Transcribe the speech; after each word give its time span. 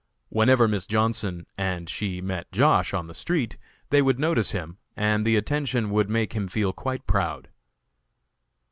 Whenever 0.29 0.67
Miss 0.67 0.87
Johnson 0.87 1.45
and 1.59 1.87
she 1.87 2.21
met 2.21 2.51
Josh. 2.51 2.91
on 2.91 3.05
the 3.05 3.13
street 3.13 3.59
they 3.91 4.01
would 4.01 4.17
notice 4.17 4.49
him, 4.49 4.79
and 4.97 5.23
the 5.27 5.35
attention 5.35 5.91
would 5.91 6.09
make 6.09 6.33
him 6.33 6.47
feel 6.47 6.73
quite 6.73 7.05
proud. 7.05 7.49